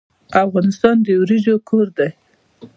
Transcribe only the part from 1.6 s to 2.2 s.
کور دی.